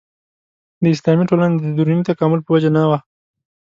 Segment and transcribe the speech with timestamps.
[0.81, 2.99] د اسلامي ټولنو د دروني تکامل په وجه نه وه.